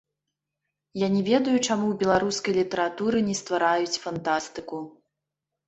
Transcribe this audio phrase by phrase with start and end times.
[1.05, 4.85] Я не ведаю, чаму ў беларускай літаратуры не ствараюць фантастыку.